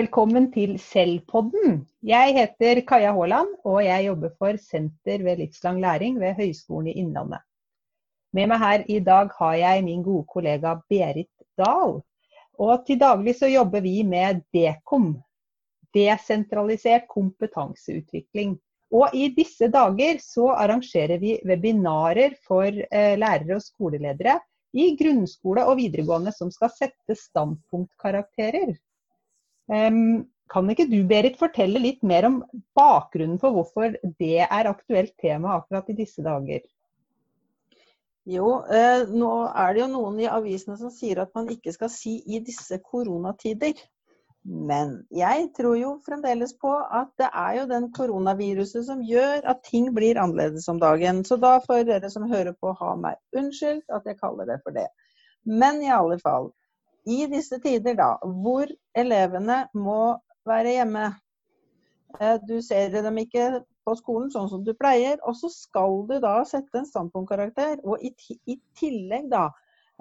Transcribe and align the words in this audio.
velkommen 0.00 0.46
til 0.54 0.78
Selvpodden. 0.80 1.82
Jeg 2.06 2.32
heter 2.32 2.78
Kaja 2.88 3.10
Haaland, 3.12 3.50
og 3.68 3.82
jeg 3.84 4.06
jobber 4.06 4.30
for 4.38 4.56
Senter 4.56 5.20
ved 5.26 5.42
livslang 5.42 5.80
læring 5.82 6.16
ved 6.22 6.38
Høgskolen 6.38 6.88
i 6.88 6.94
Innlandet. 7.02 7.42
Med 8.32 8.48
meg 8.48 8.62
her 8.62 8.86
i 8.88 8.96
dag 9.04 9.28
har 9.36 9.58
jeg 9.60 9.84
min 9.84 10.06
gode 10.06 10.24
kollega 10.30 10.72
Berit 10.88 11.28
Dahl. 11.60 11.98
Og 12.56 12.86
til 12.86 13.00
daglig 13.02 13.36
så 13.42 13.50
jobber 13.52 13.84
vi 13.84 14.00
med 14.06 14.40
DEKOM, 14.56 15.12
desentralisert 15.92 17.08
kompetanseutvikling. 17.10 18.56
Og 18.96 19.12
i 19.12 19.28
disse 19.36 19.68
dager 19.68 20.22
så 20.24 20.52
arrangerer 20.54 21.20
vi 21.20 21.36
webinarer 21.44 22.38
for 22.46 22.70
eh, 22.72 23.18
lærere 23.20 23.58
og 23.58 23.66
skoleledere 23.68 24.38
i 24.72 24.94
grunnskole 24.96 25.66
og 25.66 25.76
videregående 25.82 26.32
som 26.32 26.54
skal 26.54 26.72
sette 26.78 27.18
standpunktkarakterer. 27.28 28.78
Kan 29.70 30.70
ikke 30.72 30.88
du 30.90 30.98
Berit 31.06 31.36
fortelle 31.38 31.78
litt 31.78 32.00
mer 32.02 32.26
om 32.26 32.40
bakgrunnen 32.74 33.38
for 33.38 33.54
hvorfor 33.54 33.94
det 34.18 34.40
er 34.42 34.70
aktuelt 34.70 35.14
tema 35.22 35.54
akkurat 35.60 35.92
i 35.92 35.98
disse 36.00 36.24
dager? 36.26 36.64
Jo, 38.28 38.48
eh, 38.68 39.06
nå 39.08 39.30
er 39.48 39.72
det 39.74 39.80
jo 39.80 39.86
noen 39.94 40.18
i 40.20 40.28
avisene 40.28 40.76
som 40.76 40.90
sier 40.92 41.22
at 41.22 41.30
man 41.38 41.48
ikke 41.54 41.72
skal 41.72 41.90
si 41.92 42.18
i 42.26 42.42
disse 42.44 42.76
koronatider. 42.82 43.78
Men 44.44 44.92
jeg 45.12 45.50
tror 45.56 45.76
jo 45.76 45.90
fremdeles 46.04 46.52
på 46.60 46.70
at 46.72 47.10
det 47.20 47.28
er 47.28 47.56
jo 47.58 47.66
den 47.70 47.90
koronaviruset 47.96 48.86
som 48.86 49.02
gjør 49.04 49.44
at 49.52 49.64
ting 49.66 49.90
blir 49.96 50.20
annerledes 50.20 50.68
om 50.72 50.80
dagen. 50.80 51.24
Så 51.24 51.36
da 51.40 51.58
får 51.64 51.84
dere 51.88 52.10
som 52.12 52.28
hører 52.28 52.56
på 52.56 52.72
ha 52.78 52.94
meg 52.96 53.20
unnskyldt 53.36 53.88
at 53.92 54.08
jeg 54.08 54.20
kaller 54.20 54.48
det 54.48 54.60
for 54.64 54.76
det. 54.76 54.88
Men 55.44 55.82
i 55.84 55.92
alle 55.92 56.18
fall, 56.20 56.50
i 57.10 57.24
disse 57.30 57.58
tider, 57.62 57.96
da, 57.98 58.12
hvor 58.22 58.70
elevene 58.98 59.64
må 59.74 60.02
være 60.48 60.76
hjemme 60.78 61.06
eh, 62.20 62.36
Du 62.46 62.60
ser 62.64 62.94
dem 62.94 63.18
ikke 63.22 63.62
på 63.86 63.96
skolen 63.98 64.30
sånn 64.32 64.50
som 64.52 64.64
du 64.64 64.74
pleier, 64.78 65.18
og 65.26 65.36
så 65.38 65.50
skal 65.52 66.02
du 66.08 66.18
da 66.22 66.40
sette 66.48 66.82
en 66.82 66.88
standpunktkarakter. 66.88 67.80
Og 67.84 68.02
i, 68.04 68.12
i 68.46 68.58
tillegg 68.78 69.30
da 69.32 69.48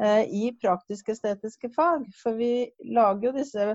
eh, 0.01 0.25
i 0.25 0.49
praktisk-estetiske 0.61 1.71
fag, 1.75 2.09
for 2.21 2.39
vi 2.39 2.69
lager 2.95 3.29
jo 3.29 3.37
disse 3.39 3.71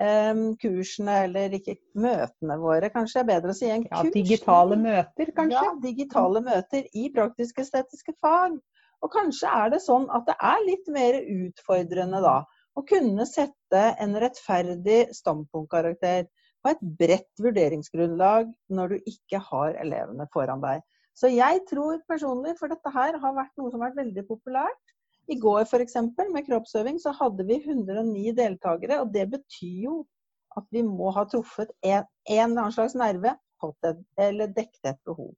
Um, 0.00 0.54
kursene, 0.56 1.18
eller 1.26 1.52
ikke 1.52 1.74
møtene 2.00 2.54
våre, 2.62 2.88
kanskje 2.90 3.20
er 3.20 3.26
bedre 3.28 3.52
å 3.52 3.56
si 3.58 3.66
en 3.68 3.82
kurs. 3.84 4.06
Ja, 4.08 4.12
digitale 4.14 4.78
møter, 4.80 5.32
kanskje? 5.36 5.58
Ja, 5.58 5.74
digitale 5.82 6.40
møter 6.46 6.86
i 6.96 7.10
praktisk-estetiske 7.12 8.14
fag. 8.24 8.56
Og 9.04 9.12
kanskje 9.12 9.50
er 9.52 9.74
det 9.74 9.82
sånn 9.84 10.06
at 10.16 10.24
det 10.30 10.38
er 10.48 10.64
litt 10.64 10.88
mer 10.94 11.18
utfordrende 11.20 12.22
da 12.24 12.38
å 12.78 12.84
kunne 12.88 13.26
sette 13.28 13.82
en 14.00 14.16
rettferdig 14.20 15.12
standpunktkarakter 15.16 16.24
på 16.62 16.72
et 16.72 16.82
bredt 17.00 17.42
vurderingsgrunnlag 17.42 18.50
når 18.72 18.94
du 18.94 19.12
ikke 19.12 19.42
har 19.50 19.76
elevene 19.82 20.28
foran 20.32 20.62
deg. 20.62 20.82
Så 21.18 21.28
jeg 21.28 21.60
tror 21.68 22.00
personlig, 22.08 22.56
for 22.58 22.72
dette 22.72 22.92
her 22.94 23.18
har 23.20 23.36
vært 23.36 23.52
noe 23.60 23.72
som 23.72 23.82
har 23.82 23.90
vært 23.90 24.06
veldig 24.06 24.24
populært. 24.30 24.94
I 25.30 25.36
går 25.38 25.66
f.eks. 25.66 25.96
med 26.18 26.46
kroppsøving 26.46 26.98
så 27.02 27.12
hadde 27.14 27.44
vi 27.46 27.60
109 27.60 28.32
deltakere. 28.38 29.02
og 29.02 29.12
Det 29.14 29.28
betyr 29.34 29.82
jo 29.86 30.02
at 30.56 30.64
vi 30.72 30.82
må 30.84 31.12
ha 31.16 31.24
truffet 31.28 31.70
en, 31.82 32.06
en 32.28 32.44
eller 32.50 32.64
annen 32.64 32.76
slags 32.76 32.96
nerve 32.98 33.36
eller 34.18 34.50
dekket 34.50 34.88
et 34.90 35.04
behov. 35.06 35.34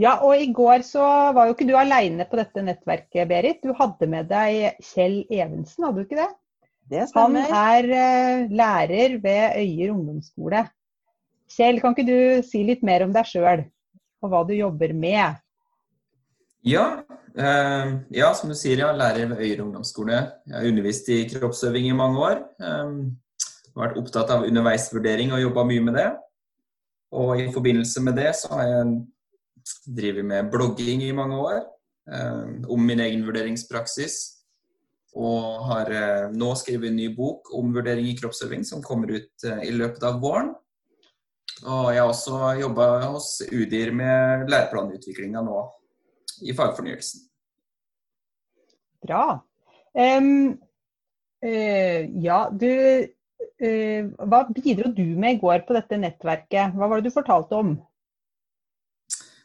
Ja, 0.00 0.16
og 0.26 0.40
i 0.40 0.48
går 0.50 0.82
så 0.86 1.04
var 1.36 1.46
jo 1.46 1.54
ikke 1.54 1.68
du 1.68 1.76
aleine 1.78 2.24
på 2.26 2.38
dette 2.40 2.64
nettverket, 2.64 3.28
Berit. 3.30 3.60
Du 3.62 3.74
hadde 3.78 4.08
med 4.10 4.26
deg 4.30 4.80
Kjell 4.82 5.20
Evensen, 5.28 5.84
hadde 5.86 6.00
du 6.00 6.06
ikke 6.08 6.18
det? 6.18 6.30
Han 6.92 7.36
er 7.40 7.86
uh, 7.88 8.50
lærer 8.52 9.16
ved 9.22 9.56
Øyer 9.56 9.94
ungdomsskole. 9.94 10.66
Kjell, 11.54 11.80
kan 11.80 11.94
ikke 11.94 12.08
du 12.08 12.42
si 12.44 12.64
litt 12.66 12.82
mer 12.84 13.06
om 13.06 13.12
deg 13.14 13.28
sjøl 13.28 13.64
og 14.24 14.30
hva 14.32 14.42
du 14.48 14.54
jobber 14.56 14.92
med? 14.96 15.40
Ja, 16.64 17.04
uh, 17.36 17.88
ja 18.12 18.30
som 18.36 18.52
du 18.52 18.56
sier, 18.56 18.80
jeg 18.80 18.88
er 18.88 19.00
lærer 19.00 19.32
ved 19.32 19.40
Øyer 19.44 19.64
ungdomsskole. 19.64 20.20
Jeg 20.48 20.56
har 20.56 20.68
undervist 20.68 21.08
i 21.12 21.24
kroppsøving 21.32 21.88
i 21.88 21.96
mange 21.96 22.20
år. 22.20 22.44
Um, 22.60 23.16
vært 23.74 23.98
opptatt 24.00 24.30
av 24.30 24.46
underveisvurdering 24.46 25.34
og 25.34 25.42
jobba 25.42 25.66
mye 25.68 25.88
med 25.88 25.98
det. 25.98 26.10
Og 27.14 27.40
i 27.40 27.50
forbindelse 27.54 28.02
med 28.02 28.18
det 28.18 28.32
så 28.38 28.52
har 28.54 28.70
jeg 28.70 28.94
drevet 29.96 30.26
med 30.26 30.50
blogging 30.52 31.04
i 31.06 31.12
mange 31.16 31.38
år. 31.40 31.60
Um, 32.04 32.64
om 32.68 32.80
min 32.84 33.00
egen 33.00 33.24
vurderingspraksis 33.24 34.43
og 35.14 35.62
har 35.68 35.90
eh, 35.94 36.26
nå 36.34 36.50
skrevet 36.58 36.90
en 36.90 36.98
ny 36.98 37.08
bok 37.14 37.52
om 37.54 37.70
vurdering 37.74 38.08
i 38.10 38.16
kroppsøving 38.18 38.64
som 38.66 38.82
kommer 38.82 39.14
ut 39.14 39.46
eh, 39.46 39.62
i 39.68 39.72
løpet 39.74 40.02
av 40.06 40.18
våren. 40.22 40.50
Og 41.64 41.92
jeg 41.94 42.02
har 42.02 42.10
også 42.10 42.38
jobba 42.58 42.88
hos 43.06 43.28
UDIR 43.46 43.94
med 43.94 44.50
læreplanutviklinga 44.50 45.44
nå 45.46 45.60
i 46.42 46.54
fagfornyelsen. 46.56 47.22
Bra. 49.04 49.38
Um, 49.94 50.56
uh, 51.44 52.00
ja, 52.24 52.38
du 52.50 52.66
uh, 52.66 54.00
Hva 54.26 54.40
bidro 54.50 54.90
du 54.90 55.04
med 55.14 55.36
i 55.36 55.38
går 55.38 55.62
på 55.68 55.76
dette 55.76 56.00
nettverket? 56.00 56.74
Hva 56.74 56.88
var 56.90 56.98
det 56.98 57.12
du 57.12 57.14
fortalte 57.14 57.60
om? 57.60 57.76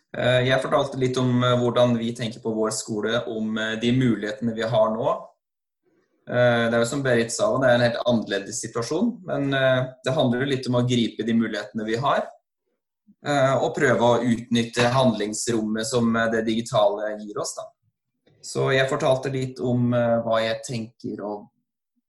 Jeg 0.09 0.57
fortalte 0.63 0.97
litt 0.97 1.19
om 1.21 1.43
hvordan 1.61 1.91
vi 1.99 2.09
tenker 2.17 2.41
på 2.41 2.49
vår 2.55 2.71
skole, 2.73 3.19
om 3.29 3.53
de 3.77 3.91
mulighetene 3.93 4.55
vi 4.57 4.65
har 4.65 4.87
nå 4.95 5.11
det 6.29 6.77
er 6.77 6.83
jo 6.83 6.87
som 6.89 7.01
Berit 7.01 7.33
sa, 7.33 7.47
det 7.57 7.69
er 7.69 7.77
en 7.77 7.85
helt 7.87 8.01
annerledes 8.05 8.59
situasjon. 8.61 9.15
Men 9.25 9.53
eh, 9.57 9.79
det 10.05 10.13
handler 10.13 10.43
jo 10.43 10.49
litt 10.51 10.67
om 10.69 10.77
å 10.77 10.85
gripe 10.85 11.25
de 11.25 11.33
mulighetene 11.33 11.87
vi 11.87 11.97
har. 11.97 12.27
Eh, 13.25 13.55
og 13.57 13.73
prøve 13.73 14.05
å 14.05 14.19
utnytte 14.21 14.91
handlingsrommet 14.93 15.89
som 15.89 16.13
det 16.33 16.43
digitale 16.45 17.15
gir 17.23 17.39
oss. 17.41 17.55
Da. 17.57 17.65
Så 18.45 18.69
jeg 18.75 18.89
fortalte 18.91 19.33
litt 19.33 19.57
om 19.59 19.89
hva 19.91 20.37
jeg 20.39 20.61
tenker 20.67 21.25
og 21.27 21.49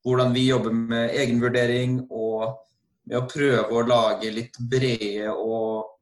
hvordan 0.05 0.37
vi 0.37 0.45
jobber 0.51 0.77
med 0.77 1.17
egenvurdering. 1.17 2.03
Og 2.13 2.45
med 3.09 3.19
å 3.19 3.25
prøve 3.27 3.73
å 3.73 3.87
lage 3.89 4.31
litt 4.31 4.61
brede 4.71 5.33
og 5.33 5.97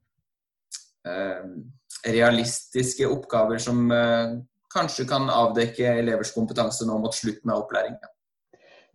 realistiske 2.05 3.07
oppgaver 3.09 3.57
som 3.63 3.87
kanskje 4.73 5.07
kan 5.09 5.29
avdekke 5.31 5.97
elevers 5.99 6.31
kompetanse 6.35 6.87
nå 6.87 6.99
mot 7.01 7.15
slutten 7.15 7.51
av 7.53 7.63
opplæringen. 7.63 8.13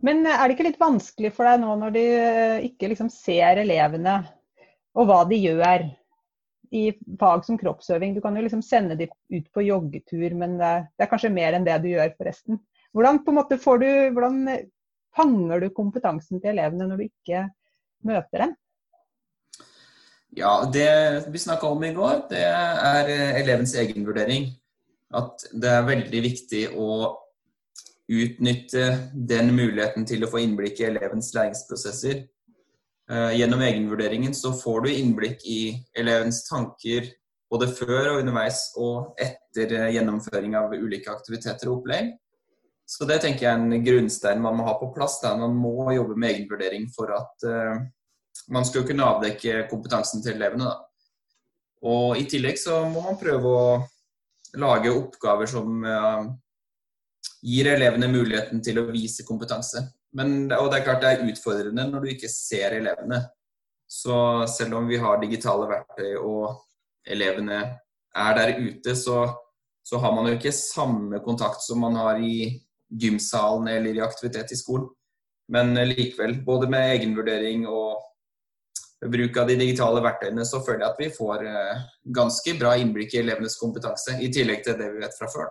Men 0.05 0.25
er 0.27 0.43
det 0.43 0.55
ikke 0.55 0.67
litt 0.67 0.81
vanskelig 0.81 1.31
for 1.33 1.47
deg 1.47 1.61
nå 1.61 1.75
når 1.81 1.93
du 1.95 2.01
eh, 2.01 2.65
ikke 2.67 2.89
liksom 2.91 3.09
ser 3.11 3.61
elevene 3.63 4.19
og 4.95 5.09
hva 5.09 5.21
de 5.27 5.39
gjør 5.39 5.87
i 6.75 6.85
fag 7.19 7.45
som 7.47 7.59
kroppsøving? 7.59 8.15
Du 8.15 8.21
kan 8.23 8.35
jo 8.35 8.43
liksom 8.45 8.63
sende 8.65 8.97
dem 8.99 9.11
ut 9.33 9.47
på 9.53 9.63
joggetur, 9.65 10.35
men 10.37 10.57
det 10.59 10.71
er, 11.03 11.09
kanskje 11.11 11.33
mer 11.33 11.55
enn 11.55 11.67
det 11.67 11.77
du 11.83 11.89
gjør 11.91 12.13
forresten. 12.17 12.59
Hvordan, 12.95 13.19
du, 13.25 13.91
hvordan 14.15 14.37
fanger 15.15 15.63
du 15.63 15.71
kompetansen 15.75 16.39
til 16.39 16.53
elevene 16.53 16.87
når 16.87 17.01
du 17.01 17.07
ikke 17.09 17.47
møter 18.07 18.45
dem? 18.45 18.55
Ja, 20.35 20.65
Det 20.67 20.87
vi 21.31 21.39
snakka 21.39 21.67
om 21.71 21.83
i 21.83 21.93
går, 21.95 22.25
det 22.31 22.43
er 22.43 23.11
eh, 23.11 23.41
elevens 23.41 23.75
egenvurdering 23.79 24.49
at 25.15 25.45
det 25.53 25.71
er 25.71 25.87
veldig 25.87 26.21
viktig 26.25 26.63
å 26.77 26.89
utnytte 28.05 28.85
den 29.13 29.49
muligheten 29.55 30.05
til 30.05 30.25
å 30.25 30.29
få 30.29 30.43
innblikk 30.43 30.81
i 30.81 30.89
elevens 30.91 31.31
læringsprosesser. 31.35 32.25
Eh, 33.11 33.31
gjennom 33.39 33.61
egenvurderingen 33.65 34.35
så 34.37 34.53
får 34.53 34.85
du 34.85 34.91
innblikk 34.93 35.45
i 35.49 35.61
elevens 35.97 36.43
tanker 36.49 37.09
både 37.51 37.69
før 37.71 38.11
og 38.11 38.19
underveis 38.23 38.67
og 38.81 39.17
etter 39.21 39.73
eh, 39.77 39.91
gjennomføring 39.97 40.55
av 40.57 40.73
ulike 40.75 41.13
aktiviteter 41.13 41.69
og 41.69 41.79
opplegg. 41.79 42.13
Så 42.85 43.07
det 43.09 43.19
tenker 43.23 43.47
jeg 43.47 43.51
er 43.51 43.61
en 43.61 43.85
grunnstein 43.85 44.41
man 44.41 44.57
må 44.59 44.65
ha 44.67 44.75
på 44.77 44.91
plass. 44.93 45.17
Der 45.23 45.37
man 45.41 45.55
må 45.57 45.89
jobbe 45.95 46.17
med 46.17 46.35
egenvurdering 46.35 46.85
for 46.93 47.09
at 47.15 47.45
uh, 47.49 47.79
man 48.53 48.67
skal 48.67 48.85
kunne 48.85 49.07
avdekke 49.09 49.63
kompetansen 49.71 50.21
til 50.21 50.35
elevene. 50.37 50.69
Da. 50.69 50.75
Og 51.89 52.19
I 52.21 52.27
tillegg 52.29 52.59
så 52.61 52.83
må 52.89 53.01
man 53.07 53.17
prøve 53.17 53.49
å 53.49 53.63
lage 54.61 54.91
oppgaver 54.93 55.49
som 55.49 55.85
uh, 55.85 56.25
gir 57.45 57.69
elevene 57.73 58.09
muligheten 58.11 58.61
til 58.65 58.81
å 58.81 58.89
vise 58.91 59.25
kompetanse. 59.27 59.83
Men, 60.15 60.47
og 60.55 60.69
det 60.71 60.79
er 60.79 60.85
klart 60.85 61.03
det 61.03 61.13
er 61.13 61.25
utfordrende 61.29 61.87
når 61.89 62.03
du 62.03 62.11
ikke 62.13 62.31
ser 62.31 62.77
elevene. 62.79 63.21
Så 63.85 64.17
selv 64.49 64.79
om 64.79 64.87
vi 64.89 64.99
har 65.01 65.19
digitale 65.21 65.67
verktøy 65.69 66.15
og 66.17 66.61
elevene 67.05 67.59
er 68.15 68.37
der 68.37 68.55
ute, 68.57 68.95
så, 68.97 69.25
så 69.85 69.99
har 70.01 70.15
man 70.15 70.29
jo 70.29 70.37
ikke 70.37 70.55
samme 70.55 71.19
kontakt 71.25 71.61
som 71.65 71.83
man 71.83 71.97
har 71.99 72.21
i 72.23 72.55
gymsalen 72.89 73.69
eller 73.75 73.97
i 73.97 74.03
aktivitet 74.05 74.55
i 74.55 74.59
skolen. 74.59 74.87
Men 75.51 75.75
likevel, 75.91 76.39
både 76.45 76.69
med 76.71 76.95
egenvurdering 76.95 77.67
og 77.69 78.01
bruk 79.01 79.37
av 79.37 79.47
de 79.49 79.57
digitale 79.59 80.01
verktøyene 80.03 80.45
så 80.47 80.61
føler 80.65 80.85
jeg 80.85 80.91
at 80.93 81.01
vi 81.03 81.09
får 81.13 81.45
eh, 81.49 81.85
ganske 82.15 82.55
bra 82.59 82.75
innblikk 82.79 83.15
i 83.15 83.21
elevenes 83.21 83.57
kompetanse, 83.59 84.17
i 84.21 84.31
tillegg 84.33 84.63
til 84.65 84.77
det 84.79 84.91
vi 84.93 85.03
vet 85.03 85.17
fra 85.17 85.29
før. 85.31 85.49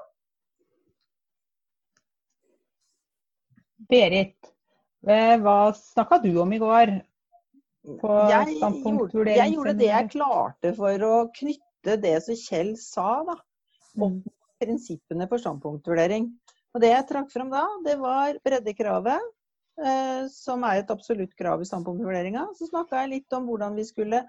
Berit, 3.91 4.53
eh, 5.07 5.37
hva 5.43 5.59
snakka 5.77 6.23
du 6.25 6.33
om 6.41 6.53
i 6.53 6.63
går? 6.63 6.97
på 8.01 8.13
Jeg 8.31 8.55
gjorde, 8.57 9.35
jeg 9.37 9.53
gjorde 9.53 9.75
det 9.77 9.89
jeg 9.91 10.11
klarte 10.15 10.71
for 10.77 11.03
å 11.05 11.17
knytte 11.37 11.99
det 12.01 12.15
som 12.25 12.39
Kjell 12.41 12.71
sa, 12.81 13.23
da, 13.29 13.35
om 14.01 14.23
Mm. 14.23 14.33
prinsippene 14.63 15.29
for 15.29 15.37
standpunktvurdering. 15.43 16.31
Og 16.75 16.81
det 16.81 16.95
jeg 16.95 17.07
trakk 17.11 17.31
frem 17.31 17.51
da, 17.51 17.67
det 17.85 17.99
var 18.01 18.39
breddekravet, 18.43 19.21
som 20.31 20.63
er 20.69 20.81
et 20.81 20.91
absolutt 20.93 21.33
krav 21.39 21.63
i 21.63 21.67
standpunktvurderinga. 21.67 22.45
Så 22.55 22.69
snakka 22.69 23.01
jeg 23.03 23.11
litt 23.11 23.35
om 23.37 23.49
hvordan 23.49 23.75
vi 23.75 23.87
skulle 23.89 24.21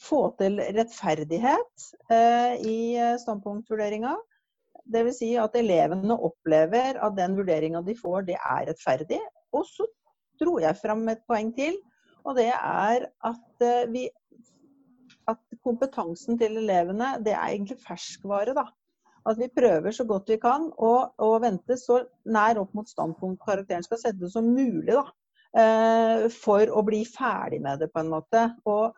få 0.00 0.20
til 0.40 0.58
rettferdighet 0.60 1.86
eh, 2.12 2.54
i 2.64 2.78
eh, 2.96 3.16
standpunktvurderinga. 3.20 4.14
Dvs. 4.90 5.20
Si 5.20 5.30
at 5.38 5.56
elevene 5.60 6.16
opplever 6.16 6.98
at 7.04 7.16
den 7.18 7.36
vurderinga 7.38 7.82
de 7.86 7.94
får, 7.98 8.24
det 8.30 8.38
er 8.40 8.66
rettferdig. 8.70 9.20
Og 9.54 9.66
så 9.68 9.86
dro 10.40 10.56
jeg 10.62 10.78
fram 10.80 11.04
et 11.12 11.22
poeng 11.28 11.52
til, 11.56 11.76
og 12.24 12.36
det 12.40 12.48
er 12.54 13.06
at 13.28 13.66
eh, 13.66 13.86
vi 13.92 14.08
at 15.28 15.40
kompetansen 15.62 16.38
til 16.40 16.56
elevene, 16.58 17.18
det 17.22 17.34
er 17.36 17.52
egentlig 17.52 17.76
ferskvare, 17.84 18.54
da. 18.56 18.64
At 19.28 19.38
vi 19.40 19.50
prøver 19.52 19.92
så 19.92 20.06
godt 20.08 20.30
vi 20.32 20.38
kan 20.40 20.70
å, 20.72 20.92
å 21.20 21.30
vente 21.42 21.76
så 21.76 22.00
nær 22.32 22.60
opp 22.62 22.72
mot 22.76 22.88
standpunkt 22.88 23.42
karakteren 23.44 23.84
skal 23.84 24.00
settes 24.00 24.32
som 24.36 24.48
mulig, 24.48 24.94
da. 24.94 25.04
Eh, 25.60 26.28
for 26.30 26.70
å 26.70 26.82
bli 26.86 27.02
ferdig 27.08 27.60
med 27.64 27.82
det, 27.82 27.90
på 27.92 28.02
en 28.02 28.12
måte. 28.12 28.46
Og 28.70 28.96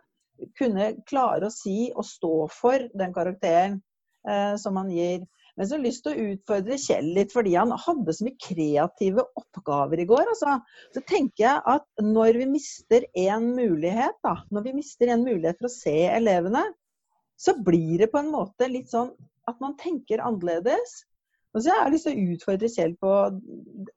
kunne 0.59 0.93
klare 1.09 1.49
å 1.49 1.55
si 1.55 1.91
og 1.93 2.07
stå 2.07 2.35
for 2.53 2.89
den 2.99 3.15
karakteren 3.15 3.81
eh, 4.29 4.55
som 4.61 4.77
man 4.79 4.91
gir. 4.93 5.25
Men 5.57 5.69
så 5.69 5.75
har 5.75 5.83
jeg 5.83 5.89
lyst 5.91 6.05
til 6.07 6.13
å 6.15 6.29
utfordre 6.33 6.79
Kjell 6.81 7.09
litt, 7.17 7.33
fordi 7.35 7.57
han 7.59 7.75
hadde 7.77 8.15
så 8.17 8.25
mye 8.25 8.41
kreative 8.41 9.25
oppgaver 9.37 10.01
i 10.01 10.07
går. 10.09 10.31
Altså. 10.33 10.55
Så 10.95 11.03
tenker 11.09 11.45
jeg 11.45 11.65
at 11.75 11.85
når 12.01 12.39
vi 12.41 12.47
mister 12.55 13.05
en 13.27 13.51
mulighet, 13.57 14.17
da, 14.25 14.39
når 14.55 14.69
vi 14.69 14.79
mister 14.79 15.13
en 15.13 15.27
mulighet 15.27 15.61
for 15.61 15.69
å 15.69 15.75
se 15.75 15.99
elevene, 16.09 16.65
så 17.43 17.57
blir 17.59 18.01
det 18.01 18.09
på 18.13 18.21
en 18.23 18.33
måte 18.33 18.69
litt 18.71 18.89
sånn 18.93 19.11
at 19.51 19.63
man 19.63 19.77
tenker 19.81 20.23
annerledes. 20.25 21.03
Og 21.53 21.63
så 21.63 21.73
har 21.73 21.87
jeg 21.87 21.95
lyst 21.97 22.09
til 22.09 22.17
å 22.17 22.35
utfordre 22.35 22.71
selv 22.73 22.99
på 23.03 23.15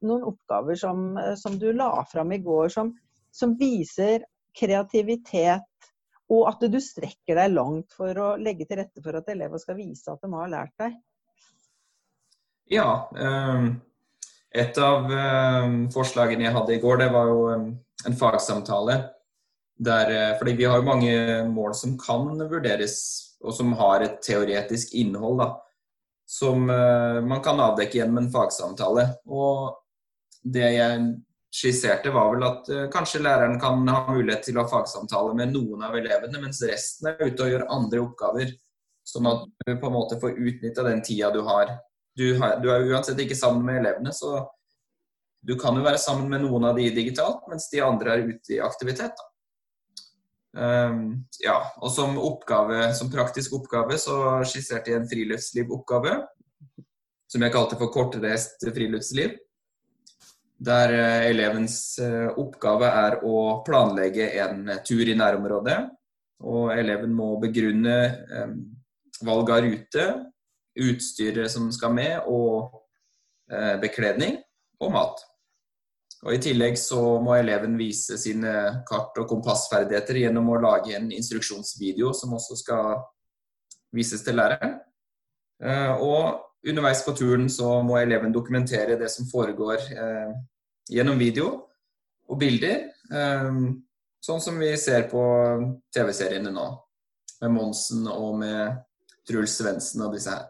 noen 0.03 0.25
oppgaver 0.31 0.79
som, 0.79 1.05
som 1.39 1.55
du 1.59 1.69
la 1.71 1.91
fram 2.11 2.33
i 2.35 2.41
går, 2.43 2.67
som, 2.73 2.91
som 3.31 3.55
viser 3.59 4.25
kreativitet, 4.55 5.89
og 6.31 6.47
at 6.49 6.63
du 6.71 6.77
strekker 6.81 7.37
deg 7.37 7.53
langt 7.53 7.93
for 7.95 8.17
å 8.17 8.29
legge 8.41 8.67
til 8.67 8.81
rette 8.81 9.03
for 9.03 9.19
at 9.19 9.27
elever 9.31 9.61
skal 9.61 9.77
vise 9.77 10.11
at 10.11 10.23
de 10.23 10.31
har 10.33 10.51
lært 10.51 10.73
deg. 10.81 10.95
Ja. 12.73 13.09
ehm, 13.13 13.75
et 14.55 14.77
av 14.81 15.11
ehm, 15.11 15.75
forslagene 15.93 16.47
jeg 16.47 16.55
hadde 16.55 16.73
i 16.73 16.81
går, 16.81 17.03
det 17.03 17.11
var 17.13 17.29
jo 17.29 17.43
ehm, 17.53 17.67
en 18.07 18.17
fagsamtale. 18.17 18.97
Der, 19.75 20.11
eh, 20.11 20.33
fordi 20.39 20.55
vi 20.55 20.67
har 20.71 20.85
mange 20.87 21.43
mål 21.51 21.75
som 21.75 21.97
kan 21.99 22.31
vurderes, 22.39 23.34
og 23.45 23.55
som 23.55 23.73
har 23.79 24.03
et 24.05 24.19
teoretisk 24.25 24.93
innhold. 24.97 25.39
da, 25.43 25.49
Som 26.25 26.69
uh, 26.69 27.21
man 27.21 27.43
kan 27.45 27.61
avdekke 27.61 27.99
gjennom 27.99 28.23
en 28.23 28.31
fagsamtale. 28.33 29.07
Og 29.29 29.75
det 30.43 30.67
jeg 30.75 31.07
skisserte, 31.55 32.11
var 32.11 32.33
vel 32.33 32.45
at 32.49 32.69
uh, 32.73 32.85
kanskje 32.93 33.23
læreren 33.23 33.59
kan 33.61 33.85
ha 33.87 34.05
mulighet 34.09 34.49
til 34.49 34.57
å 34.57 34.65
ha 34.65 34.71
fagsamtale 34.71 35.35
med 35.37 35.53
noen 35.55 35.87
av 35.87 35.97
elevene, 35.97 36.41
mens 36.43 36.63
resten 36.65 37.13
er 37.13 37.21
ute 37.21 37.45
og 37.45 37.53
gjør 37.53 37.67
andre 37.77 38.03
oppgaver. 38.03 38.55
Sånn 39.05 39.29
at 39.29 39.45
du 39.67 39.75
på 39.77 39.91
en 39.91 39.99
måte 39.99 40.17
får 40.21 40.39
utnytta 40.41 40.87
den 40.87 41.03
tida 41.05 41.29
du 41.33 41.43
har 41.45 41.77
du, 42.15 42.37
har, 42.39 42.59
du 42.63 42.69
er 42.71 42.87
uansett 42.89 43.19
ikke 43.19 43.35
sammen 43.35 43.65
med 43.67 43.81
elevene, 43.81 44.13
så 44.15 44.39
du 45.45 45.53
kan 45.59 45.75
jo 45.77 45.83
være 45.85 45.99
sammen 46.01 46.29
med 46.31 46.45
noen 46.45 46.69
av 46.69 46.79
de 46.79 46.87
digitalt, 46.95 47.43
mens 47.51 47.67
de 47.73 47.81
andre 47.83 48.15
er 48.15 48.29
ute 48.31 48.55
i 48.55 48.61
aktivitet. 48.63 49.13
Da. 49.19 49.31
Um, 50.55 51.25
ja, 51.43 51.57
og 51.83 51.91
som 51.91 52.15
oppgave, 52.21 52.87
som 52.95 53.11
praktisk 53.11 53.57
oppgave 53.57 53.97
så 53.99 54.39
skisserte 54.47 54.93
jeg 54.93 55.01
en 55.01 55.09
friluftslivoppgave, 55.09 56.13
som 57.27 57.43
jeg 57.43 57.51
kalte 57.51 57.75
for 57.79 57.91
kortreist 57.91 58.63
friluftsliv. 58.63 59.35
Der 60.65 60.93
eh, 60.95 61.25
elevens 61.33 61.99
eh, 61.99 62.29
oppgave 62.39 62.87
er 62.87 63.17
å 63.27 63.59
planlegge 63.67 64.29
en 64.39 64.69
tur 64.87 65.03
i 65.03 65.17
nærområdet. 65.19 65.81
Og 66.47 66.71
eleven 66.71 67.11
må 67.15 67.33
begrunne 67.41 67.97
eh, 68.07 68.55
valg 69.27 69.51
av 69.51 69.65
rute, 69.67 70.07
utstyret 70.75 71.51
som 71.51 71.67
skal 71.75 71.91
med, 71.95 72.15
og 72.31 72.79
eh, 73.51 73.75
bekledning 73.83 74.39
og 74.79 74.95
mat. 74.95 75.23
Og 76.25 76.33
I 76.33 76.41
tillegg 76.41 76.77
så 76.81 76.99
må 77.21 77.35
eleven 77.37 77.75
vise 77.77 78.17
sine 78.17 78.51
kart- 78.89 79.17
og 79.21 79.27
kompassferdigheter 79.29 80.23
gjennom 80.23 80.49
å 80.49 80.61
lage 80.63 80.95
en 80.97 81.11
instruksjonsvideo 81.13 82.15
som 82.17 82.33
også 82.33 82.57
skal 82.63 83.03
vises 83.93 84.25
til 84.25 84.39
læreren. 84.39 84.79
Eh, 85.61 86.01
og 86.01 86.41
underveis 86.65 87.03
på 87.05 87.13
turen 87.15 87.45
så 87.49 87.77
må 87.85 87.99
eleven 88.01 88.33
dokumentere 88.33 88.97
det 88.97 89.11
som 89.13 89.29
foregår 89.29 89.85
eh, 89.93 90.33
gjennom 90.97 91.21
video 91.21 91.51
og 92.25 92.41
bilder. 92.41 92.87
Eh, 93.13 93.61
sånn 94.25 94.41
som 94.41 94.57
vi 94.57 94.73
ser 94.81 95.05
på 95.13 95.21
TV-seriene 95.93 96.49
nå, 96.49 96.67
med 97.43 97.53
Monsen 97.53 98.09
og 98.09 98.39
med 98.41 98.81
Truls 99.29 99.59
Svendsen 99.61 100.07
og 100.07 100.17
disse 100.17 100.33
her. 100.33 100.49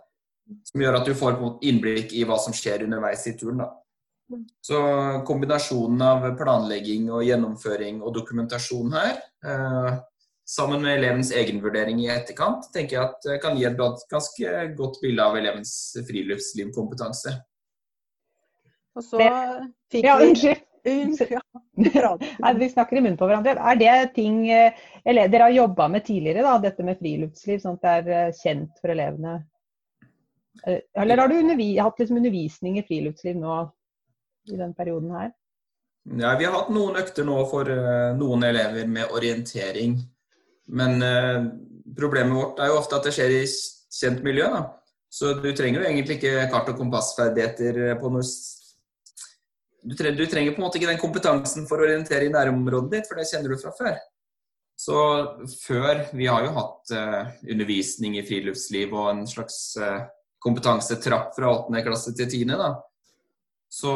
Som 0.64 0.80
gjør 0.80 1.02
at 1.02 1.10
du 1.10 1.18
får 1.18 1.42
innblikk 1.68 2.16
i 2.16 2.24
hva 2.24 2.40
som 2.40 2.56
skjer 2.56 2.88
underveis 2.88 3.28
i 3.28 3.36
turen. 3.36 3.66
da. 3.66 3.74
Så 4.66 4.80
kombinasjonen 5.28 6.02
av 6.02 6.26
planlegging 6.40 7.10
og 7.14 7.26
gjennomføring 7.28 8.02
og 8.02 8.16
dokumentasjon 8.16 8.94
her, 8.98 9.20
eh, 9.46 9.98
sammen 10.46 10.82
med 10.82 10.98
elevens 10.98 11.32
egenvurdering 11.34 12.02
i 12.02 12.10
etterkant, 12.14 12.72
tenker 12.74 12.98
jeg 12.98 13.04
at 13.06 13.28
eh, 13.30 13.42
kan 13.42 13.58
gi 13.58 13.68
et 13.70 13.78
ganske 13.78 14.56
godt 14.78 15.02
bilde 15.04 15.26
av 15.26 15.38
elevens 15.38 15.76
friluftslivkompetanse. 16.08 17.36
Og 18.96 19.04
så 19.06 19.22
fikk 19.92 20.08
Ja, 20.08 20.18
vi 20.22 20.32
unnskyld. 20.32 20.64
Unnskyld, 20.86 21.32
ja. 21.34 21.42
Nei, 22.44 22.52
vi 22.60 22.70
snakker 22.70 22.98
i 22.98 23.02
munnen 23.02 23.18
på 23.18 23.26
hverandre. 23.26 23.56
Er 23.58 23.78
det 23.80 23.94
ting 24.14 24.44
eller, 25.06 25.30
dere 25.30 25.48
har 25.48 25.56
jobba 25.56 25.88
med 25.90 26.06
tidligere, 26.06 26.44
da, 26.46 26.58
dette 26.62 26.86
med 26.86 27.00
friluftsliv, 27.02 27.62
sånn 27.62 27.80
at 27.80 27.86
det 27.86 27.96
er 27.96 28.30
eh, 28.30 28.38
kjent 28.42 28.82
for 28.82 28.94
elevene? 28.94 29.40
Eh, 30.66 30.82
Eller 31.02 31.22
har 31.22 31.30
du 31.30 31.40
undervi 31.40 31.76
hatt 31.78 32.00
liksom 32.00 32.22
undervisning 32.22 32.80
i 32.80 32.86
friluftsliv 32.86 33.38
nå 33.42 33.58
i 34.52 34.60
den 34.60 34.74
perioden 34.78 35.12
her? 35.16 35.34
Ja, 36.06 36.36
vi 36.38 36.46
har 36.46 36.54
hatt 36.54 36.70
noen 36.74 37.00
økter 37.02 37.26
nå 37.26 37.38
for 37.50 37.70
uh, 37.70 38.14
noen 38.18 38.46
elever 38.46 38.86
med 38.86 39.14
orientering. 39.16 39.98
Men 40.78 41.02
uh, 41.02 41.48
problemet 41.98 42.38
vårt 42.38 42.62
er 42.62 42.70
jo 42.70 42.78
ofte 42.78 43.00
at 43.00 43.08
det 43.08 43.14
skjer 43.16 43.34
i 43.40 43.44
kjent 43.46 44.22
miljø. 44.26 44.46
da. 44.54 44.62
Så 45.10 45.34
du 45.40 45.50
trenger 45.56 45.82
jo 45.82 45.88
egentlig 45.88 46.20
ikke 46.20 46.50
kart- 46.52 46.70
og 46.70 46.78
kompassferdigheter 46.78 47.78
eh, 47.86 47.98
på 48.02 48.10
noe 48.12 48.26
du 49.86 49.94
trenger, 49.96 50.18
du 50.18 50.26
trenger 50.28 50.52
på 50.52 50.60
en 50.60 50.66
måte 50.66 50.80
ikke 50.80 50.90
den 50.90 51.00
kompetansen 51.00 51.68
for 51.70 51.80
å 51.80 51.86
orientere 51.86 52.26
i 52.26 52.34
nærområdet 52.34 52.90
ditt, 52.92 53.08
for 53.08 53.22
det 53.22 53.28
kjenner 53.30 53.54
du 53.54 53.60
fra 53.62 53.72
før. 53.78 54.00
Så 54.76 54.98
før 55.62 56.02
Vi 56.12 56.26
har 56.28 56.44
jo 56.44 56.56
hatt 56.58 56.94
uh, 56.98 57.30
undervisning 57.46 58.18
i 58.20 58.26
friluftsliv 58.28 58.92
og 58.98 59.12
en 59.14 59.24
slags 59.30 59.78
kompetansetrapp 60.44 61.32
fra 61.38 61.54
8. 61.62 61.84
klasse 61.86 62.16
til 62.18 62.28
10. 62.28 62.58
da. 62.60 62.74
Så 63.76 63.92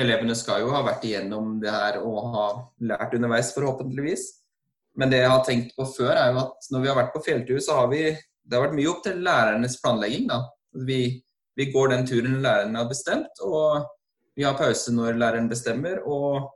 elevene 0.00 0.34
skal 0.38 0.64
jo 0.64 0.72
ha 0.72 0.80
vært 0.86 1.04
igjennom 1.06 1.58
det 1.62 1.70
her 1.70 2.00
og 2.00 2.18
ha 2.34 2.46
lært 2.90 3.14
underveis, 3.18 3.52
forhåpentligvis. 3.54 4.24
Men 4.98 5.12
det 5.12 5.20
jeg 5.22 5.30
har 5.30 5.44
tenkt 5.46 5.74
på 5.76 5.86
før, 5.92 6.14
er 6.16 6.32
jo 6.32 6.40
at 6.42 6.68
når 6.72 6.82
vi 6.82 6.90
har 6.90 6.98
vært 6.98 7.14
på 7.14 7.22
fjelltur, 7.26 7.60
så 7.62 7.82
har 7.82 7.92
vi 7.92 8.02
Det 8.48 8.56
har 8.56 8.62
vært 8.64 8.78
mye 8.78 8.88
opp 8.88 9.02
til 9.04 9.18
lærernes 9.20 9.74
planlegging, 9.82 10.22
da. 10.30 10.38
Vi, 10.88 11.02
vi 11.52 11.64
går 11.68 11.90
den 11.92 12.06
turen 12.08 12.38
læreren 12.40 12.78
har 12.80 12.86
bestemt, 12.88 13.42
og 13.44 13.84
vi 14.32 14.46
har 14.46 14.56
pause 14.56 14.94
når 14.96 15.18
læreren 15.20 15.50
bestemmer. 15.50 15.98
Og 16.08 16.46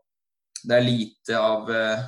det 0.64 0.78
er 0.78 0.86
lite 0.86 1.36
av 1.36 1.68
eh, 1.68 2.06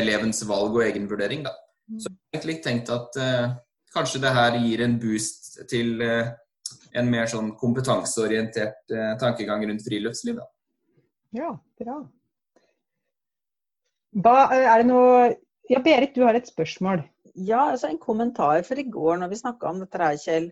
elevens 0.00 0.40
valg 0.48 0.78
og 0.78 0.86
egenvurdering, 0.86 1.44
da. 1.44 1.52
Så 1.98 2.08
jeg 2.08 2.16
har 2.16 2.38
egentlig 2.38 2.56
tenkt 2.64 2.94
at 2.94 3.20
eh, 3.20 3.52
kanskje 3.92 4.22
det 4.24 4.32
her 4.38 4.56
gir 4.64 4.86
en 4.86 4.96
boost 5.02 5.60
til 5.68 6.00
eh, 6.06 6.32
en 6.92 7.10
mer 7.10 7.28
sånn 7.30 7.52
kompetanseorientert 7.60 8.94
eh, 8.94 9.12
tankegang 9.20 9.66
rundt 9.68 9.84
friluftsliv. 9.86 10.40
Da. 10.40 10.48
Ja, 11.36 11.52
bra. 11.80 12.00
Da 14.10 14.36
eh, 14.50 14.66
er 14.66 14.82
det 14.82 14.90
noe 14.90 15.30
Ja, 15.70 15.78
Berit, 15.78 16.16
du 16.16 16.24
har 16.26 16.34
et 16.34 16.48
spørsmål. 16.50 17.04
Ja, 17.38 17.68
altså 17.70 17.86
en 17.86 17.98
kommentar 18.02 18.64
for 18.66 18.78
i 18.80 18.84
går 18.90 19.20
når 19.20 19.30
vi 19.30 19.38
snakka 19.38 19.68
om 19.70 19.78
dette 19.78 20.00
her, 20.02 20.16
Kjell. 20.18 20.48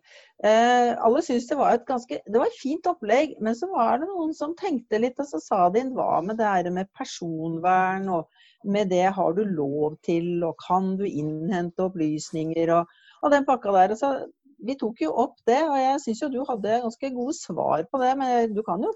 Eh, 0.46 0.92
alle 0.94 1.22
syntes 1.26 1.48
det 1.50 1.56
var 1.58 1.75
et 1.75 1.87
ganske 1.88 2.20
Det 2.22 2.38
var 2.38 2.46
et 2.46 2.60
fint 2.60 2.87
opplegg, 2.87 3.34
men 3.42 3.56
så 3.58 3.66
var 3.72 3.98
det 3.98 4.06
noen 4.06 4.30
som 4.37 4.54
tenkte 4.58 5.00
litt, 5.02 5.18
og 5.18 5.26
så 5.26 5.40
sa 5.42 5.60
de 5.75 5.82
hva 5.96 6.20
med 6.22 6.38
det 6.38 6.46
her 6.46 6.70
med 6.70 6.92
personvern, 6.94 8.06
og 8.14 8.30
med 8.64 8.92
det 8.94 9.08
har 9.16 9.34
du 9.34 9.42
lov 9.42 9.98
til, 10.06 10.44
og 10.46 10.54
kan 10.62 10.94
du 11.00 11.04
innhente 11.08 11.88
opplysninger, 11.88 12.70
og, 12.78 12.94
og 13.22 13.34
den 13.34 13.46
pakka 13.48 13.75
der. 13.75 13.96
Og 13.96 13.98
så, 13.98 14.12
vi 14.58 14.74
tok 14.78 15.02
jo 15.04 15.12
opp 15.22 15.36
det, 15.46 15.60
og 15.66 15.76
jeg 15.78 16.00
syns 16.02 16.22
jo 16.24 16.30
du 16.32 16.40
hadde 16.48 16.80
ganske 16.84 17.10
gode 17.14 17.34
svar 17.36 17.84
på 17.90 18.00
det, 18.02 18.14
men 18.18 18.54
du 18.54 18.62
kan 18.66 18.82
jo 18.82 18.94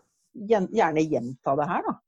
gjerne 0.48 1.04
gjenta 1.04 1.54
det 1.58 1.68
her, 1.70 1.86
da. 1.86 1.98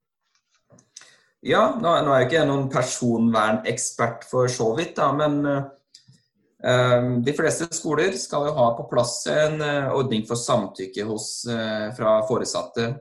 Ja, 1.44 1.64
nå, 1.76 1.90
er 1.92 2.23
jeg 2.23 2.28
ikke 2.30 2.44
noen 2.49 2.70
personvernekspert 2.73 4.23
for 4.30 4.49
så 4.49 4.70
vidt, 4.78 4.94
da, 4.96 5.11
men 5.12 5.42
uh, 5.44 7.08
de 7.20 7.34
fleste 7.37 7.68
skoler 7.76 8.16
skal 8.16 8.49
jo 8.49 8.54
ha 8.56 8.70
på 8.78 8.87
plass 8.88 9.18
en 9.28 9.61
uh, 9.61 9.92
ordning 9.92 10.25
for 10.28 10.40
samtykke 10.40 11.04
hos, 11.04 11.44
uh, 11.50 11.90
fra 11.96 12.16
foresatte 12.30 12.94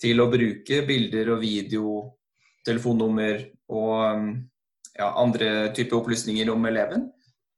til 0.00 0.24
å 0.24 0.30
bruke 0.32 0.80
bilder 0.88 1.34
og 1.36 1.42
video, 1.44 1.98
telefonnummer 2.64 3.44
og 3.68 3.92
um, 4.00 4.32
ja, 4.96 5.12
andre 5.20 5.74
typer 5.76 6.00
opplysninger 6.00 6.48
om 6.52 6.64
eleven. 6.72 7.10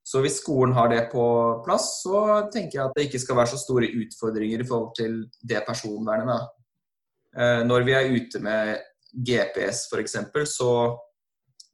Så 0.04 0.20
hvis 0.20 0.36
skolen 0.42 0.74
har 0.76 0.90
det 0.92 1.06
på 1.12 1.24
plass, 1.64 2.02
så 2.04 2.46
tenker 2.52 2.78
jeg 2.78 2.84
at 2.84 2.96
det 2.96 3.06
ikke 3.08 3.22
skal 3.22 3.38
være 3.38 3.54
så 3.54 3.60
store 3.62 3.88
utfordringer 4.02 4.60
i 4.60 4.66
forhold 4.68 4.92
til 4.98 5.22
det 5.40 5.62
personvernet. 5.64 6.28
Da. 6.28 7.46
Når 7.64 7.86
vi 7.88 7.94
er 7.96 8.12
ute 8.12 8.42
med 8.44 8.74
GPS 9.14 9.88
f.eks., 9.92 10.16
så 10.44 10.70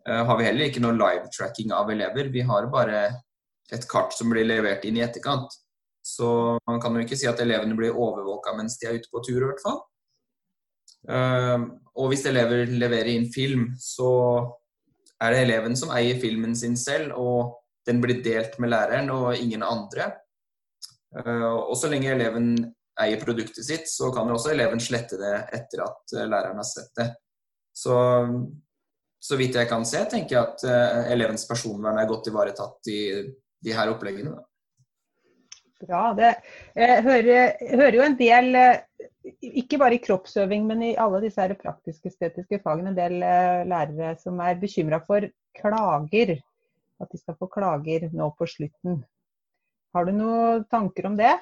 uh, 0.08 0.22
har 0.26 0.38
vi 0.38 0.46
heller 0.46 0.68
ikke 0.68 0.82
noe 0.84 0.96
live-tracking 0.96 1.72
av 1.72 1.90
elever. 1.92 2.30
Vi 2.32 2.44
har 2.46 2.70
bare 2.72 3.02
et 3.72 3.87
kart 3.88 4.14
som 4.16 4.32
blir 4.32 4.49
levert 4.49 4.84
inn 4.84 4.99
i 4.99 5.04
etterkant. 5.04 5.52
Så 6.04 6.58
man 6.66 6.80
kan 6.80 6.96
jo 6.96 7.04
ikke 7.04 7.18
si 7.18 7.28
at 7.28 7.40
elevene 7.42 7.76
blir 7.76 7.96
overvåka 7.96 8.54
mens 8.56 8.78
de 8.80 8.88
er 8.88 8.99
ute 8.99 9.10
på 9.12 9.22
tur, 9.25 9.40
i 9.40 9.46
hvert 9.49 9.64
fall. 9.64 9.80
Uh, 11.08 11.70
og 11.96 12.12
hvis 12.12 12.26
elever 12.28 12.68
leverer 12.68 13.14
inn 13.14 13.30
film, 13.32 13.70
så 13.80 14.10
er 15.20 15.34
det 15.34 15.44
eleven 15.46 15.76
som 15.76 15.92
eier 15.92 16.20
filmen 16.20 16.54
sin 16.56 16.76
selv, 16.80 17.14
og 17.16 17.56
den 17.90 18.00
blir 18.02 18.23
delt 18.25 18.56
med 18.62 18.73
læreren 18.73 19.11
og 19.14 19.35
ingen 19.37 19.66
andre. 19.66 20.12
Uh, 21.18 21.66
og 21.66 21.75
så 21.78 21.90
lenge 21.90 22.14
eleven 22.14 22.54
eier 23.00 23.20
produktet 23.20 23.66
sitt, 23.66 23.87
så 23.90 24.11
kan 24.14 24.28
jo 24.28 24.38
også 24.38 24.54
eleven 24.54 24.80
slette 24.82 25.18
det 25.18 25.37
etter 25.56 25.85
at 25.87 26.18
læreren 26.20 26.61
har 26.61 26.68
sett 26.68 26.90
det. 26.99 27.11
Så 27.75 27.97
så 29.20 29.37
vidt 29.37 29.59
jeg 29.59 29.68
kan 29.68 29.85
se, 29.85 30.00
tenker 30.09 30.37
jeg 30.37 30.49
at 30.49 30.62
uh, 30.64 31.11
elevens 31.12 31.44
personvern 31.49 31.99
er 32.00 32.09
godt 32.09 32.30
ivaretatt 32.30 32.88
i 32.88 33.00
de 33.61 33.75
her 33.76 33.92
oppleggene. 33.92 34.32
Bra. 35.80 36.11
Det, 36.16 36.30
jeg 36.76 37.02
hører, 37.04 37.52
hører, 37.73 37.97
jo 37.97 38.04
en 38.04 38.16
del, 38.18 38.49
eh, 38.56 39.04
ikke 39.62 39.78
bare 39.80 39.97
i 39.97 40.02
kroppsøving, 40.04 40.66
men 40.68 40.82
i 40.85 40.97
alle 41.00 41.23
disse 41.25 41.47
praktisk-estetiske 41.62 42.61
fagene, 42.64 42.92
en 42.92 42.99
del 42.99 43.16
lærere 43.68 44.12
som 44.20 44.40
er 44.44 44.61
bekymra 44.61 45.00
for 45.06 45.25
klager. 45.56 46.35
At 47.00 47.11
de 47.12 47.21
skal 47.21 47.38
få 47.40 47.49
klager 47.52 48.11
nå 48.12 48.28
på 48.37 48.49
slutten. 48.49 49.00
Har 49.95 50.07
du 50.07 50.12
noen 50.14 50.66
tanker 50.71 51.09
om 51.09 51.16
det? 51.19 51.33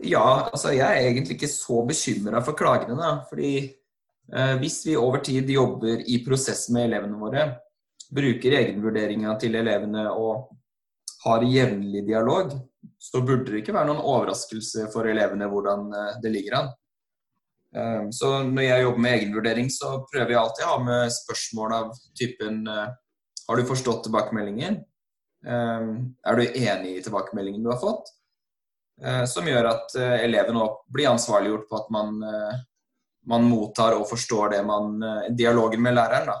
Ja, 0.00 0.48
altså 0.48 0.70
jeg 0.72 0.86
er 0.86 1.10
egentlig 1.10 1.36
ikke 1.36 1.50
så 1.52 1.82
bekymra 1.84 2.40
for 2.44 2.56
klagene. 2.56 2.96
da, 2.96 3.10
fordi 3.28 3.80
Eh, 4.32 4.56
hvis 4.62 4.86
vi 4.86 4.96
over 4.96 5.18
tid 5.18 5.50
jobber 5.50 6.02
i 6.06 6.20
prosess 6.24 6.68
med 6.70 6.86
elevene 6.86 7.18
våre, 7.18 7.46
bruker 8.14 8.54
egenvurderinga 8.60 9.34
til 9.42 9.56
elevene 9.58 10.06
og 10.14 10.50
har 11.24 11.46
jevnlig 11.46 12.04
dialog, 12.06 12.54
så 13.00 13.22
burde 13.26 13.50
det 13.50 13.62
ikke 13.62 13.74
være 13.74 13.90
noen 13.90 14.04
overraskelse 14.04 14.86
for 14.92 15.08
elevene 15.10 15.48
hvordan 15.50 15.90
eh, 15.90 16.12
det 16.22 16.32
ligger 16.36 16.60
an. 16.60 16.70
Eh, 17.74 18.06
så 18.14 18.32
når 18.46 18.66
jeg 18.68 18.86
jobber 18.86 19.04
med 19.06 19.16
egenvurdering, 19.18 19.72
så 19.74 19.96
prøver 20.12 20.36
jeg 20.36 20.42
alltid 20.44 20.66
å 20.66 20.72
ha 20.76 20.80
med 20.86 21.16
spørsmål 21.16 21.76
av 21.80 21.92
typen 22.18 22.62
Har 23.50 23.58
du 23.58 23.66
forstått 23.66 24.04
tilbakemeldingen? 24.06 24.76
Er 25.42 26.36
du 26.38 26.42
enig 26.46 26.92
i 26.92 27.02
tilbakemeldingen 27.02 27.64
du 27.64 27.70
har 27.72 27.80
fått? 27.82 28.12
Som 29.26 29.48
gjør 29.48 29.66
at 29.72 29.94
eleven 29.98 30.58
blir 30.92 31.10
ansvarliggjort 31.10 31.66
på 31.66 31.78
at 31.80 31.88
man 31.90 32.20
man 33.28 33.44
mottar 33.44 33.96
og 33.98 34.08
forstår 34.08 34.54
det 34.54 34.60
man 34.66 35.02
eh, 35.02 35.32
dialogen 35.36 35.82
med 35.82 35.94
læreren. 35.94 36.30
da. 36.32 36.38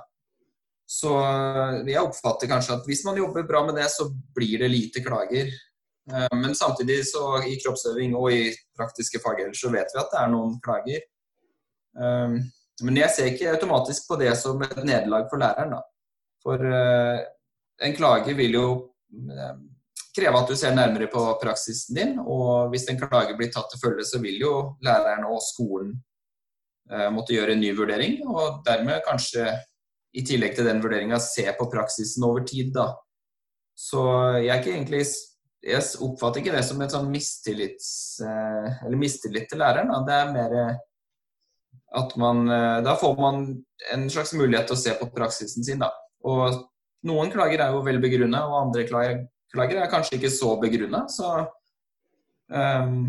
Så 0.86 1.14
eh, 1.22 1.80
jeg 1.92 2.02
oppfatter 2.02 2.50
kanskje 2.50 2.78
at 2.78 2.86
hvis 2.88 3.04
man 3.06 3.18
jobber 3.20 3.46
bra 3.48 3.64
med 3.66 3.76
det, 3.78 3.88
så 3.92 4.08
blir 4.36 4.64
det 4.64 4.70
lite 4.72 5.04
klager. 5.04 5.52
Eh, 6.12 6.30
men 6.36 6.56
samtidig 6.56 7.02
så 7.12 7.42
i 7.46 7.58
kroppsøving 7.60 8.16
og 8.18 8.32
i 8.32 8.48
praktiske 8.78 9.22
fag 9.22 9.44
ellers 9.44 9.60
så 9.60 9.72
vet 9.72 9.92
vi 9.94 10.02
at 10.02 10.14
det 10.14 10.22
er 10.22 10.32
noen 10.32 10.56
klager. 10.64 11.06
Men 12.00 12.96
jeg 12.96 13.10
ser 13.12 13.26
ikke 13.32 13.50
automatisk 13.50 14.06
på 14.08 14.16
det 14.20 14.30
som 14.38 14.60
et 14.62 14.78
nederlag 14.78 15.24
for 15.28 15.42
læreren. 15.42 15.74
da. 15.74 15.80
For 16.40 16.62
en 16.64 17.94
klage 17.96 18.32
vil 18.36 18.54
jo 18.56 18.66
kreve 20.16 20.40
at 20.40 20.48
du 20.48 20.56
ser 20.56 20.72
nærmere 20.72 21.10
på 21.12 21.20
praksisen 21.42 21.98
din. 21.98 22.14
Og 22.20 22.70
hvis 22.72 22.86
en 22.88 23.00
klage 23.00 23.36
blir 23.36 23.50
tatt 23.52 23.68
til 23.72 23.82
følge, 23.82 24.06
så 24.08 24.22
vil 24.22 24.40
jo 24.40 24.54
læreren 24.84 25.26
og 25.28 25.42
skolen 25.44 25.98
Eh, 26.90 27.06
måtte 27.14 27.36
gjøre 27.36 27.54
en 27.54 27.62
ny 27.62 27.70
vurdering, 27.78 28.18
og 28.26 28.64
dermed 28.66 29.04
kanskje 29.06 29.46
i 30.16 30.24
tillegg 30.26 30.56
til 30.56 30.66
den 30.66 30.80
vurderinga 30.82 31.20
se 31.22 31.44
på 31.54 31.68
praksisen 31.70 32.24
over 32.26 32.42
tid. 32.46 32.72
da. 32.74 32.90
Så 33.78 34.02
jeg 34.42 34.50
er 34.50 34.60
ikke 34.60 34.74
egentlig 34.74 35.04
jeg 35.62 35.84
oppfatter 36.00 36.40
ikke 36.40 36.54
det 36.56 36.64
som 36.64 36.80
et 36.80 36.90
sånn 36.90 37.10
mistillits, 37.12 38.20
eh, 38.24 38.88
mistillit 38.96 39.46
til 39.48 39.60
læreren. 39.60 39.92
Da. 39.92 40.00
Det 40.08 40.16
er 40.16 40.32
mer 40.32 40.78
at 42.00 42.16
man 42.16 42.48
eh, 42.48 42.82
Da 42.82 42.96
får 42.96 43.16
man 43.20 43.64
en 43.92 44.10
slags 44.10 44.32
mulighet 44.32 44.66
til 44.66 44.76
å 44.76 44.82
se 44.82 44.94
på 44.98 45.10
praksisen 45.14 45.64
sin, 45.64 45.78
da. 45.78 45.92
Og 46.28 46.60
noen 47.08 47.32
klager 47.32 47.62
er 47.64 47.74
jo 47.74 47.84
vel 47.86 48.00
begrunna, 48.02 48.44
og 48.48 48.60
andre 48.66 48.84
klager 48.88 49.80
er 49.80 49.92
kanskje 49.92 50.18
ikke 50.18 50.32
så 50.32 50.52
begrunna. 50.60 51.06
Så 51.08 51.30
um, 52.52 53.06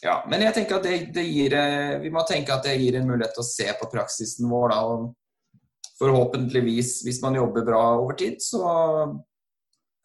ja, 0.00 0.18
men 0.30 0.44
jeg 0.46 0.56
tenker 0.56 0.78
at 0.78 0.86
det, 0.86 0.98
det, 1.14 1.24
gir, 1.28 1.54
eh, 1.56 1.96
vi 2.00 2.12
må 2.12 2.24
tenke 2.28 2.54
at 2.54 2.64
det 2.64 2.78
gir 2.80 2.96
en 2.96 3.08
mulighet 3.08 3.34
til 3.36 3.44
å 3.44 3.48
se 3.48 3.66
på 3.76 3.88
praksisen 3.92 4.48
vår. 4.48 4.72
Da, 4.72 4.84
og 4.88 5.98
forhåpentligvis, 6.00 7.00
hvis 7.04 7.20
man 7.24 7.36
jobber 7.36 7.66
bra 7.66 7.82
over 7.98 8.16
tid, 8.16 8.38
så 8.40 8.62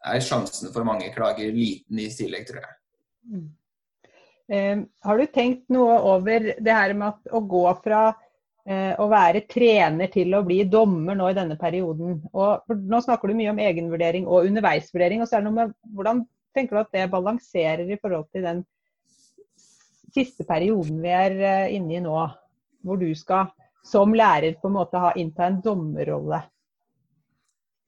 er 0.06 0.24
sjansen 0.24 0.74
for 0.76 0.88
mange 0.88 1.08
klager 1.16 1.54
liten 1.56 2.02
i 2.04 2.10
tillegg, 2.12 2.44
tror 2.50 2.60
jeg. 2.66 2.76
Mm. 3.32 3.46
Eh, 4.56 4.84
har 5.08 5.18
du 5.18 5.32
tenkt 5.34 5.72
noe 5.74 5.96
over 6.12 6.52
det 6.60 6.76
her 6.76 6.94
med 6.94 7.14
at, 7.14 7.32
å 7.34 7.42
gå 7.42 7.64
fra 7.82 8.10
å 8.65 9.05
være 9.12 9.43
trener 9.45 10.10
til 10.10 10.34
å 10.34 10.39
bli 10.41 10.63
dommer 10.65 11.13
nå 11.13 11.27
i 11.29 11.36
denne 11.38 11.53
perioden? 11.60 12.15
Og, 12.34 12.72
nå 12.89 13.01
snakker 13.05 13.29
du 13.29 13.36
mye 13.38 13.51
om 13.51 13.60
egenvurdering 13.62 14.25
og 14.25 14.48
underveisvurdering. 14.48 15.22
og 15.22 15.29
så 15.29 15.38
er 15.38 15.43
det 15.43 15.50
noe 15.51 15.57
med 15.60 15.75
Hvordan 15.93 16.24
tenker 16.55 16.77
du 16.77 16.81
at 16.81 16.95
det 16.95 17.12
balanserer 17.12 17.86
i 17.91 18.00
forhold 18.01 18.25
til 18.34 18.48
den 18.48 18.63
siste 20.15 20.48
perioden 20.48 21.01
vi 21.03 21.13
er 21.13 21.38
eh, 21.43 21.75
inne 21.75 21.98
i 21.98 22.03
nå, 22.03 22.17
hvor 22.86 23.00
du 23.01 23.10
skal 23.17 23.51
som 23.86 24.15
lærer 24.17 24.57
på 24.62 24.69
en 24.69 24.77
måte 24.79 25.01
ha 25.01 25.12
innta 25.19 25.50
en 25.50 25.62
dommerrolle? 25.63 26.41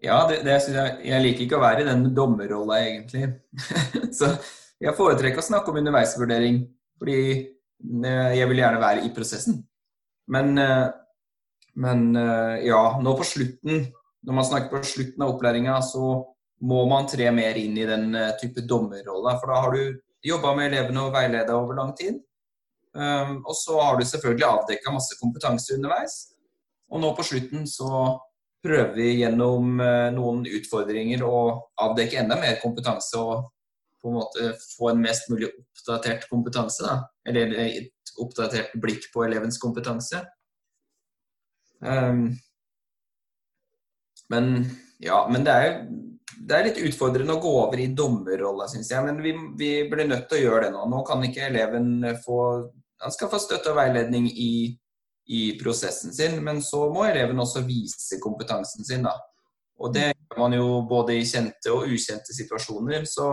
Ja, 0.03 0.19
det, 0.29 0.43
det 0.45 0.59
synes 0.61 0.77
jeg, 0.77 0.97
jeg 1.09 1.23
liker 1.23 1.45
ikke 1.47 1.57
å 1.57 1.63
være 1.63 1.81
i 1.81 1.87
den 1.87 2.03
dommerrolla, 2.13 2.81
egentlig. 2.85 3.31
så 4.17 4.35
jeg 4.77 4.93
foretrekker 4.97 5.41
å 5.41 5.47
snakke 5.47 5.73
om 5.73 5.79
underveisvurdering, 5.81 6.59
fordi 7.01 7.21
eh, 7.31 8.35
jeg 8.37 8.51
vil 8.51 8.61
gjerne 8.61 8.83
være 8.83 9.07
i 9.07 9.13
prosessen. 9.15 9.63
Men, 10.27 10.57
eh, 10.57 10.87
men 11.75 12.15
ja, 12.65 12.81
nå 13.03 13.11
på 13.17 13.23
slutten, 13.23 13.83
når 14.25 14.33
man 14.33 14.45
snakker 14.45 14.71
på 14.71 14.87
slutten 14.89 15.23
av 15.23 15.35
opplæringa, 15.35 15.75
så 15.85 16.07
må 16.65 16.79
man 16.89 17.05
tre 17.07 17.27
mer 17.31 17.59
inn 17.61 17.75
i 17.77 17.85
den 17.85 18.15
type 18.41 18.63
dommerrolle. 18.65 19.35
For 19.37 19.51
da 19.51 19.59
har 19.61 19.75
du 19.75 19.99
jobba 20.25 20.55
med 20.57 20.71
elevene 20.71 21.03
og 21.05 21.13
veileda 21.13 21.53
over 21.53 21.77
lang 21.77 21.91
tid. 21.99 22.17
Um, 22.97 23.43
og 23.45 23.53
så 23.53 23.77
har 23.77 23.99
du 23.99 24.07
selvfølgelig 24.09 24.47
avdekka 24.47 24.95
masse 24.95 25.19
kompetanse 25.21 25.75
underveis. 25.77 26.15
Og 26.89 27.03
nå 27.03 27.13
på 27.13 27.27
slutten 27.29 27.69
så 27.69 27.91
prøver 28.65 28.95
vi 28.97 29.11
gjennom 29.19 29.77
noen 30.15 30.41
utfordringer 30.49 31.21
å 31.21 31.37
avdekke 31.85 32.23
enda 32.23 32.39
mer 32.41 32.57
kompetanse 32.63 33.21
og 33.21 33.51
på 34.01 34.09
en 34.09 34.17
måte 34.17 34.53
få 34.77 34.91
en 34.91 35.01
mest 35.03 35.29
mulig 35.29 35.49
oppdatert 35.51 36.27
kompetanse. 36.31 36.83
Da. 36.85 36.97
Eller 37.27 37.53
oppdatert 38.23 38.75
blikk 38.81 39.09
på 39.13 39.23
elevens 39.25 39.59
kompetanse. 39.61 40.23
Um, 41.79 42.31
men 44.33 44.53
ja, 44.99 45.21
men 45.29 45.45
det 45.45 45.53
er 45.53 45.73
det 46.37 46.55
er 46.55 46.67
litt 46.67 46.81
utfordrende 46.89 47.35
å 47.35 47.41
gå 47.41 47.51
over 47.63 47.79
i 47.81 47.89
dommerrolla, 47.97 48.67
syns 48.69 48.91
jeg. 48.91 49.03
Men 49.05 49.21
vi, 49.23 49.33
vi, 49.59 49.71
blir 49.89 50.07
nødt 50.09 50.27
til 50.29 50.39
å 50.39 50.43
gjøre 50.43 50.67
det 50.67 50.73
nå. 50.75 50.83
Nå 50.91 51.01
kan 51.07 51.23
ikke 51.25 51.47
eleven 51.49 51.95
få 52.23 52.41
Han 53.03 53.13
skal 53.13 53.29
få 53.29 53.37
støtte 53.41 53.69
og 53.73 53.77
veiledning 53.77 54.25
i, 54.31 54.73
i 55.29 55.41
prosessen 55.59 56.13
sin, 56.15 56.39
men 56.41 56.63
så 56.65 56.87
må 56.89 57.03
eleven 57.05 57.37
også 57.43 57.61
vise 57.67 58.17
kompetansen 58.23 58.85
sin, 58.87 59.05
da. 59.05 59.13
Og 59.77 59.93
det 59.93 60.07
gjør 60.07 60.39
man 60.41 60.55
jo 60.57 60.79
både 60.89 61.13
i 61.19 61.25
kjente 61.27 61.73
og 61.75 61.85
ukjente 61.93 62.33
situasjoner. 62.33 63.05
Så 63.05 63.29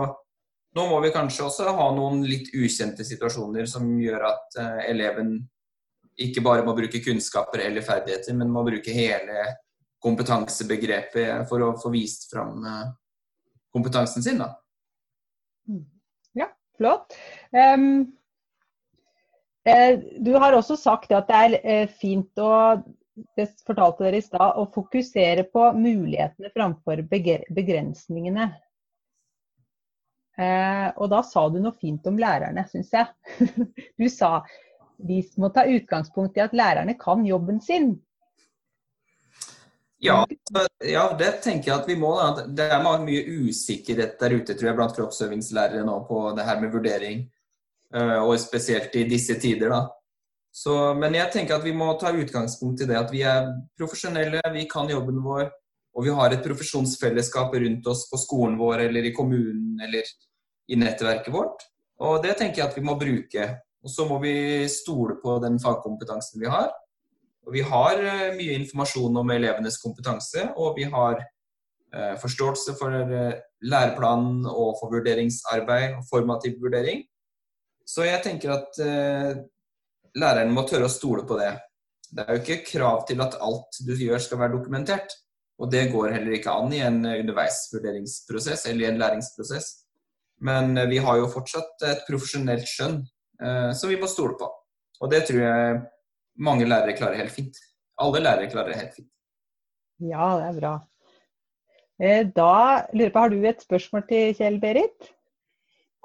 nå 0.75 0.87
må 0.89 0.99
vi 1.03 1.13
kanskje 1.15 1.45
også 1.47 1.71
ha 1.77 1.89
noen 1.95 2.23
litt 2.27 2.51
ukjente 2.55 3.05
situasjoner 3.07 3.67
som 3.69 3.87
gjør 4.01 4.27
at 4.29 4.57
uh, 4.59 4.81
eleven 4.89 5.37
ikke 6.21 6.43
bare 6.43 6.63
må 6.63 6.75
bruke 6.75 7.01
kunnskaper 7.03 7.65
eller 7.65 7.83
ferdigheter, 7.83 8.35
men 8.37 8.51
må 8.51 8.63
bruke 8.67 8.93
hele 8.95 9.47
kompetansebegrepet 10.03 11.47
for 11.49 11.63
å 11.65 11.73
få 11.79 11.91
vist 11.95 12.29
fram 12.31 12.61
uh, 12.63 12.85
kompetansen 13.75 14.23
sin. 14.23 14.39
Da. 14.43 14.51
Mm. 15.67 15.83
Ja, 16.39 16.51
flott. 16.77 17.17
Um, 17.51 18.13
du 20.21 20.35
har 20.37 20.53
også 20.53 20.77
sagt 20.77 21.11
at 21.15 21.25
det 21.31 21.37
er 21.41 21.55
eh, 21.65 21.87
fint 21.89 22.37
å 22.37 22.51
det 23.15 23.47
fortalte 23.65 24.03
dere 24.03 24.19
i 24.19 24.23
stad, 24.23 24.57
å 24.59 24.67
fokusere 24.75 25.45
på 25.47 25.69
mulighetene 25.77 26.51
framfor 26.53 27.01
begrensningene. 27.07 28.49
Eh, 30.35 30.87
og 30.99 31.09
da 31.13 31.21
sa 31.23 31.45
du 31.49 31.61
noe 31.63 31.75
fint 31.79 32.05
om 32.09 32.19
lærerne, 32.19 32.65
syns 32.71 32.93
jeg. 32.95 33.07
Du 33.99 34.07
sa 34.11 34.41
vi 34.97 35.19
må 35.37 35.49
ta 35.51 35.65
utgangspunkt 35.67 36.37
i 36.37 36.43
at 36.45 36.53
lærerne 36.55 36.95
kan 36.99 37.25
jobben 37.27 37.59
sin. 37.61 37.95
Ja, 40.03 40.25
ja, 40.83 41.05
det 41.17 41.41
tenker 41.43 41.71
jeg 41.71 41.79
at 41.79 41.87
vi 41.89 41.95
må. 41.99 42.11
Da. 42.19 42.45
Det 42.45 42.67
er 42.71 42.83
mye 42.83 43.23
usikkerhet 43.47 44.19
der 44.21 44.37
ute 44.37 44.53
tror 44.53 44.69
jeg, 44.69 44.77
blant 44.77 44.95
kroppsøvingslærere 44.95 45.85
nå 45.87 45.97
på 46.09 46.21
det 46.37 46.45
her 46.45 46.61
med 46.61 46.73
vurdering. 46.75 47.25
Eh, 47.95 48.17
og 48.21 48.37
spesielt 48.39 48.95
i 48.95 49.05
disse 49.09 49.39
tider. 49.39 49.71
da. 49.71 49.85
Så, 50.55 50.93
men 50.95 51.15
jeg 51.15 51.31
tenker 51.33 51.57
at 51.57 51.65
vi 51.65 51.73
må 51.75 51.89
ta 51.99 52.13
utgangspunkt 52.15 52.83
i 52.83 52.87
det 52.87 52.95
at 52.95 53.11
vi 53.11 53.25
er 53.27 53.49
profesjonelle, 53.79 54.39
vi 54.53 54.67
kan 54.71 54.89
jobben 54.91 55.19
vår. 55.23 55.49
Og 55.95 56.03
vi 56.07 56.13
har 56.15 56.33
et 56.33 56.43
profesjonsfellesskap 56.43 57.53
rundt 57.55 57.87
oss 57.87 58.03
på 58.11 58.19
skolen 58.19 58.57
vår 58.59 58.87
eller 58.89 59.07
i 59.07 59.13
kommunen 59.15 59.79
eller 59.81 60.07
i 60.67 60.79
nettverket 60.79 61.33
vårt. 61.33 61.63
Og 62.03 62.19
det 62.23 62.35
tenker 62.39 62.61
jeg 62.61 62.69
at 62.69 62.75
vi 62.77 62.83
må 62.83 62.97
bruke. 62.99 63.47
Og 63.85 63.91
så 63.93 64.07
må 64.09 64.17
vi 64.23 64.65
stole 64.71 65.15
på 65.21 65.37
den 65.43 65.59
fagkompetansen 65.61 66.41
vi 66.41 66.49
har. 66.51 66.73
Og 67.45 67.53
vi 67.53 67.61
har 67.61 68.01
eh, 68.01 68.33
mye 68.35 68.57
informasjon 68.57 69.21
om 69.21 69.33
elevenes 69.35 69.77
kompetanse, 69.81 70.47
og 70.57 70.79
vi 70.79 70.87
har 70.89 71.19
eh, 71.21 72.15
forståelse 72.21 72.73
for 72.79 72.95
eh, 72.97 73.35
læreplanen 73.65 74.47
og 74.49 74.79
for 74.79 74.93
vurderingsarbeid 74.95 75.99
og 75.99 76.07
formativ 76.09 76.57
vurdering. 76.63 77.03
Så 77.85 78.07
jeg 78.07 78.23
tenker 78.25 78.49
at 78.49 78.79
læreren 80.17 80.53
må 80.55 80.63
tørre 80.65 80.87
å 80.87 80.89
stole 80.89 81.21
på 81.29 81.35
det. 81.37 81.51
Det 82.09 82.23
er 82.23 82.31
jo 82.33 82.41
ikke 82.41 82.71
krav 82.71 83.03
til 83.05 83.21
at 83.21 83.37
alt 83.45 83.77
du 83.85 83.91
gjør 83.93 84.23
skal 84.25 84.41
være 84.41 84.55
dokumentert. 84.55 85.13
Og 85.61 85.71
det 85.71 85.85
går 85.93 86.11
heller 86.17 86.35
ikke 86.35 86.51
an 86.51 86.73
i 86.75 86.81
en 86.83 86.99
underveisvurderingsprosess 87.05 88.65
eller 88.67 88.85
i 88.85 88.89
en 88.89 88.99
læringsprosess. 88.99 89.69
Men 90.43 90.75
vi 90.91 90.99
har 90.99 91.21
jo 91.21 91.31
fortsatt 91.31 91.85
et 91.87 92.03
profesjonelt 92.09 92.67
skjønn 92.67 92.97
som 93.71 93.91
vi 93.91 93.95
må 93.99 94.07
stole 94.11 94.35
på. 94.39 94.49
Og 94.99 95.11
det 95.11 95.21
tror 95.29 95.39
jeg 95.39 95.77
mange 96.35 96.67
lærere 96.67 96.95
klarer 96.97 97.21
helt 97.23 97.31
fint. 97.31 97.57
Alle 98.03 98.19
lærere 98.19 98.51
klarer 98.51 98.73
det 98.73 98.81
helt 98.81 98.95
fint. 98.97 99.11
Ja, 100.03 100.27
det 100.39 100.47
er 100.49 100.59
bra. 100.59 100.73
Eh, 102.03 102.23
da 102.35 102.85
lurer 102.91 103.07
jeg 103.07 103.13
på, 103.13 103.19
Har 103.19 103.29
du 103.29 103.45
et 103.47 103.61
spørsmål 103.63 104.07
til 104.09 104.33
Kjell 104.35 104.59
Berit? 104.59 105.11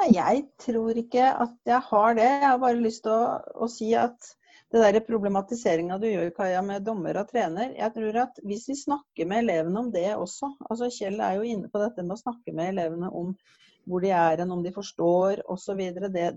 Nei, 0.00 0.12
Jeg 0.14 0.44
tror 0.58 0.94
ikke 0.96 1.24
at 1.34 1.56
jeg 1.66 1.80
har 1.90 2.14
det. 2.14 2.28
Jeg 2.28 2.48
har 2.48 2.58
bare 2.58 2.78
lyst 2.78 3.02
til 3.02 3.12
å, 3.12 3.40
å 3.54 3.68
si 3.68 3.92
at 3.94 4.30
det 4.70 4.80
der 4.84 5.00
problematiseringa 5.02 5.96
du 5.98 6.06
gjør 6.06 6.28
Kaja, 6.36 6.60
med 6.62 6.84
dommer 6.86 7.18
og 7.18 7.30
trener, 7.32 7.72
jeg 7.74 7.90
tror 7.94 8.18
at 8.22 8.36
hvis 8.46 8.68
vi 8.70 8.76
snakker 8.78 9.26
med 9.26 9.42
elevene 9.44 9.80
om 9.82 9.88
det 9.90 10.06
også 10.14 10.52
altså 10.68 10.90
Kjell 10.94 11.18
er 11.18 11.40
jo 11.40 11.48
inne 11.48 11.70
på 11.72 11.82
dette 11.82 12.04
med 12.04 12.14
å 12.14 12.22
snakke 12.22 12.54
med 12.54 12.76
elevene 12.76 13.10
om 13.10 13.34
hvor 13.90 14.04
de 14.04 14.12
er, 14.14 14.42
om 14.44 14.62
de 14.62 14.70
forstår 14.70 15.42
osv. 15.50 15.80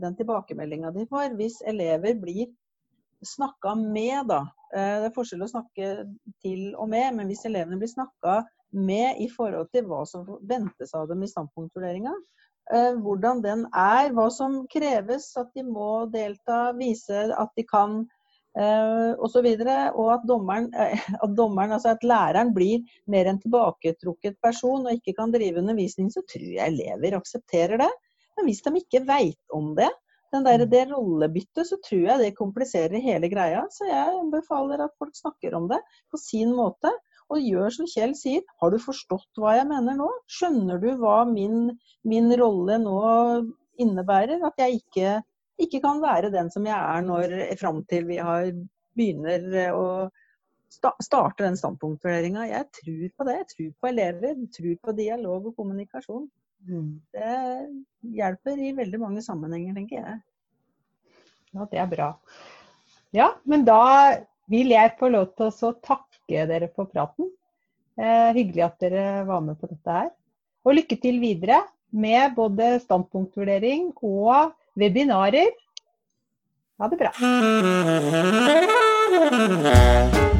Den 0.01 0.15
tilbakemeldinga 0.17 0.93
de 0.95 1.05
får. 1.09 1.35
Hvis 1.37 1.59
elever 1.69 2.15
blir 2.17 2.47
snakka 3.23 3.75
med, 3.75 4.29
da. 4.31 4.39
Eh, 4.73 4.95
det 5.03 5.09
er 5.09 5.15
forskjell 5.15 5.43
å 5.45 5.51
snakke 5.51 5.89
til 6.41 6.71
og 6.73 6.89
med, 6.89 7.11
men 7.17 7.29
hvis 7.29 7.45
elevene 7.45 7.77
blir 7.81 7.91
snakka 7.91 8.41
med 8.73 9.21
i 9.21 9.29
forhold 9.29 9.69
til 9.75 9.85
hva 9.89 10.01
som 10.09 10.25
ventes 10.49 10.95
av 10.97 11.07
dem 11.11 11.21
i 11.23 11.29
standpunktvurderinga, 11.29 12.15
eh, 12.73 12.97
hvordan 13.03 13.43
den 13.45 13.67
er, 13.69 14.09
hva 14.15 14.29
som 14.33 14.63
kreves, 14.71 15.29
at 15.37 15.53
de 15.53 15.65
må 15.67 16.07
delta, 16.13 16.71
vise 16.79 17.27
at 17.37 17.53
de 17.59 17.67
kan 17.69 18.01
Uh, 18.53 19.17
og, 19.17 19.25
så 19.33 19.41
videre, 19.41 19.89
og 19.97 20.11
at 20.13 20.25
dommeren, 20.29 20.67
at 21.25 21.31
dommeren, 21.37 21.73
altså 21.73 21.95
at 21.95 22.03
læreren 22.05 22.53
blir 22.53 22.83
mer 23.09 23.29
en 23.31 23.41
tilbaketrukket 23.41 24.37
person 24.45 24.85
og 24.85 24.93
ikke 24.93 25.15
kan 25.17 25.33
drive 25.33 25.63
undervisning, 25.63 26.11
så 26.13 26.21
tror 26.29 26.51
jeg 26.59 26.73
elever 26.73 27.17
aksepterer 27.17 27.81
det. 27.81 27.89
Men 28.37 28.49
hvis 28.49 28.61
de 28.65 28.73
ikke 28.77 29.05
veit 29.07 29.57
om 29.57 29.73
det, 29.77 29.89
den 30.33 30.45
der, 30.45 30.65
det 30.65 30.87
rollebyttet, 30.89 31.67
så 31.69 31.77
tror 31.85 32.07
jeg 32.07 32.21
det 32.21 32.35
kompliserer 32.37 33.01
hele 33.01 33.29
greia. 33.29 33.63
Så 33.69 33.85
jeg 33.85 34.21
befaler 34.33 34.81
at 34.81 34.95
folk 34.97 35.13
snakker 35.17 35.53
om 35.57 35.67
det 35.69 35.77
på 36.11 36.17
sin 36.21 36.55
måte. 36.57 36.89
Og 37.31 37.41
gjør 37.41 37.71
som 37.73 37.89
Kjell 37.89 38.15
sier, 38.17 38.41
har 38.61 38.73
du 38.73 38.79
forstått 38.81 39.39
hva 39.41 39.55
jeg 39.57 39.67
mener 39.69 39.95
nå? 39.97 40.09
Skjønner 40.29 40.81
du 40.81 40.89
hva 40.99 41.21
min, 41.29 41.71
min 42.05 42.33
rolle 42.39 42.79
nå 42.81 42.97
innebærer? 43.81 44.41
At 44.45 44.59
jeg 44.61 44.81
ikke, 44.81 45.13
ikke, 45.61 45.81
kan 45.83 46.01
være 46.01 46.31
den 46.33 46.49
som 46.53 46.65
jeg 46.67 46.77
er 46.77 47.05
når 47.05 47.33
fram 47.59 47.83
til 47.89 48.07
vi 48.09 48.19
har, 48.21 48.49
begynner 48.97 49.73
å 49.73 49.85
starte 51.03 51.43
den 51.45 51.57
standpunktvurderinga. 51.57 52.47
Jeg 52.49 52.69
tror 52.79 53.03
på 53.17 53.27
det. 53.27 53.37
Jeg 53.39 53.49
tror 53.53 53.71
på 53.79 53.91
elever. 53.91 54.33
Jeg 54.33 54.51
tror 54.57 54.75
på 54.87 54.95
dialog 54.97 55.51
og 55.51 55.57
kommunikasjon. 55.59 56.27
Mm. 56.63 56.89
Det 57.13 57.35
hjelper 58.15 58.61
i 58.61 58.73
veldig 58.77 59.01
mange 59.01 59.23
sammenhenger, 59.25 59.75
tenker 59.77 59.99
jeg. 59.99 60.19
Ja, 61.53 61.67
det 61.69 61.81
er 61.83 61.89
bra. 61.91 62.09
Ja, 63.13 63.29
men 63.45 63.65
da 63.67 63.83
vil 64.49 64.73
jeg 64.73 64.95
få 64.99 65.11
lov 65.13 65.33
til 65.37 65.51
å 65.69 65.75
takke 65.85 66.47
dere 66.49 66.69
for 66.73 66.89
praten. 66.89 67.29
Eh, 67.99 68.31
hyggelig 68.33 68.65
at 68.65 68.79
dere 68.81 69.05
var 69.27 69.43
med 69.45 69.59
på 69.61 69.69
dette 69.69 69.97
her. 69.99 70.09
Og 70.63 70.77
lykke 70.79 70.97
til 71.03 71.19
videre 71.21 71.61
med 71.93 72.33
både 72.37 72.79
standpunktvurdering 72.81 73.91
og 74.01 74.55
webinarer. 74.73 75.51
Ha 76.77 76.87
det 76.87 76.97
bra. 76.97 77.11